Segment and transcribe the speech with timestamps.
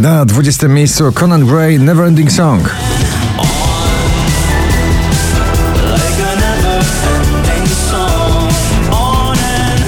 [0.00, 2.70] Na 20 miejscu Conan Gray Neverending Song.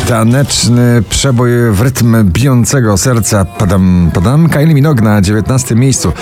[0.08, 3.44] Taneczny przebój w rytm bijącego serca.
[3.44, 4.48] Padam, padam.
[4.48, 6.12] Kylie Minogue na 19 miejscu.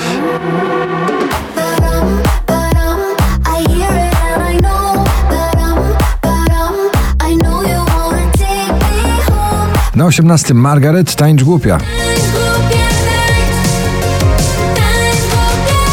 [9.95, 11.79] Na 18 Margaret Tańcz Głupia.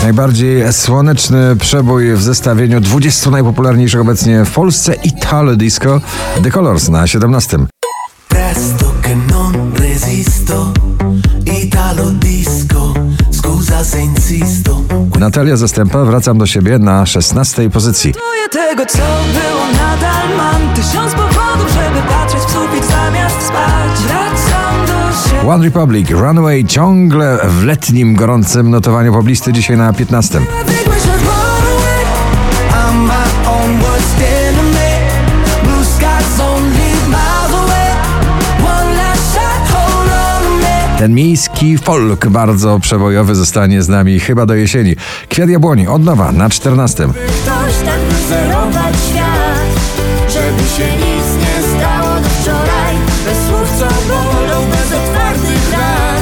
[0.07, 6.02] Najbardziej słoneczny przebój w zestawieniu 20 najpopularniejszych obecnie w Polsce Italo Disco
[6.43, 7.57] The Colors na 17.
[8.27, 10.71] Presto che non resisto
[11.63, 12.93] Italo Disco
[13.31, 14.84] Scusa se insisto
[15.20, 18.13] Natalia Zastępa wracam do siebie na 16 pozycji.
[18.52, 25.30] tego co było nadal mam tysiąc powodów, żeby patrzeć w sufit zamiast spać Wracam do
[25.30, 30.40] siebie One Republic Runaway ciągle w letnim gorącym notowaniu poblisty dzisiaj na 15.
[40.98, 44.95] Ten miejski folk bardzo przebojowy zostanie z nami chyba do jesieni.
[45.29, 47.07] Kwiat jabłoni od nowa na 14.
[47.07, 49.67] Ktoś tak wyzerować świat,
[50.27, 52.95] żeby się nic nie stało do wczoraj.
[53.26, 56.21] Bez słów co bolą, bez otwartych ran,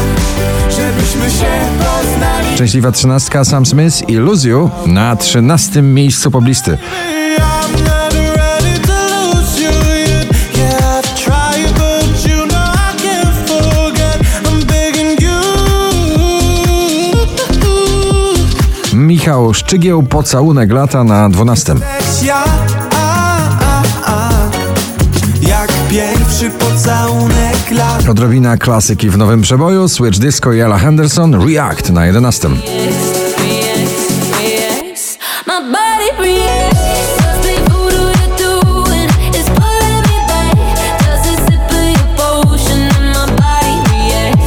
[0.70, 2.56] żebyśmy się poznali.
[2.56, 4.14] Szczęśliwa trzynastka Sam Smith i
[4.48, 6.78] You na trzynastym miejscu poblisty.
[19.26, 21.76] Michał Szczygieł, pocałunek lata na 12.
[25.42, 28.12] Jak pierwszy pocałunek lata.
[28.12, 32.50] Odrobina klasyki w nowym przeboju, Switch Disco i Ella Henderson, React na 11.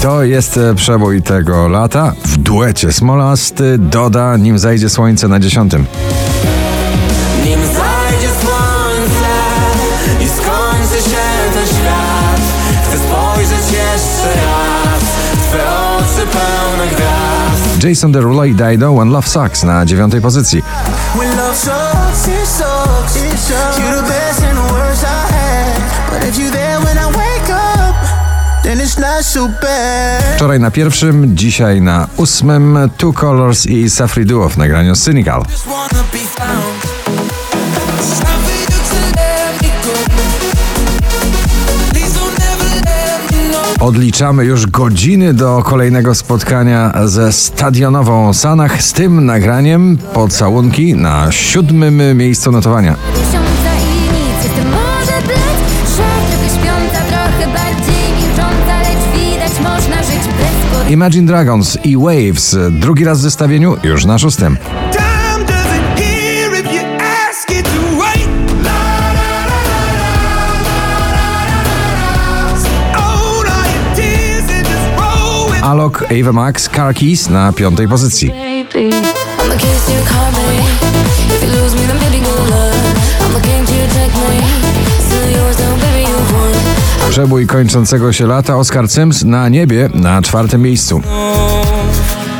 [0.03, 5.87] To jest e, przebój tego lata w duecie Smolasty doda nim zajdzie słońce na dziesiątym.
[7.45, 9.31] Nim zajdzie słońce
[10.21, 12.41] i skończy się ten świat
[12.89, 15.03] Chcę spojrzeć jeszcze raz
[15.49, 20.63] Twe oczy pełne gwiazd Jason Derulo i Dido One Love Sucks na dziewiątej pozycji.
[21.15, 23.49] When love sucks, it sucks.
[23.79, 26.68] You're the best and the I had But if you there
[30.37, 32.79] Wczoraj na pierwszym, dzisiaj na ósmym.
[32.97, 35.45] Two Colors i Safri Duo w nagraniu Cynical.
[43.81, 49.99] Odliczamy już godziny do kolejnego spotkania ze stadionową Sanach z tym nagraniem.
[50.13, 52.97] Pocałunki na siódmym miejscu notowania.
[60.89, 62.57] Imagine Dragons i Waves.
[62.71, 64.57] Drugi raz w zestawieniu, już na szóstym.
[75.63, 78.33] Alok, Ava Max, Car Keys na piątej pozycji.
[87.19, 91.03] Przebój kończącego się lata Oscar Sims na niebie na czwartym miejscu.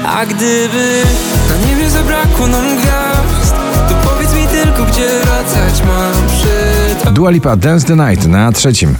[0.07, 1.03] A gdyby
[1.49, 3.55] na niebie zabrakło nam gwiazd,
[3.89, 7.11] to powiedz mi tylko, gdzie wracać mam przy...
[7.13, 8.95] Dua Lipa Dance the Night na trzecim.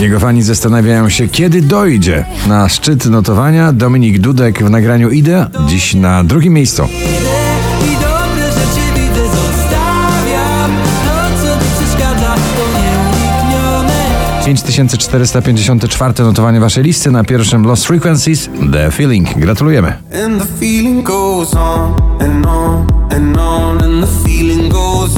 [0.00, 3.72] Jego fani zastanawiają się, kiedy dojdzie na szczyt notowania.
[3.72, 6.88] Dominik Dudek w nagraniu Idę, dziś na drugim miejscu.
[14.48, 19.38] 5454 notowanie waszej listy na pierwszym Lost Frequencies The Feeling.
[19.38, 19.92] Gratulujemy.
[20.24, 25.17] And the feeling goes on and on and on and the feeling goes on